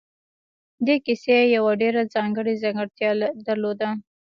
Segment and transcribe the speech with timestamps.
[0.85, 3.09] دې کيسې يوه ډېره ځانګړې ځانګړتيا
[3.47, 3.89] درلوده.